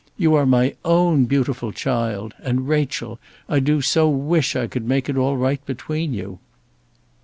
You 0.17 0.33
are 0.33 0.47
my 0.47 0.75
own 0.83 1.25
beautiful 1.25 1.71
child; 1.71 2.33
and, 2.41 2.67
Rachel, 2.67 3.19
I 3.47 3.59
do 3.59 3.81
so 3.81 4.09
wish 4.09 4.55
I 4.55 4.65
could 4.65 4.87
make 4.87 5.07
it 5.09 5.15
all 5.15 5.37
right 5.37 5.63
between 5.67 6.11
you." 6.11 6.39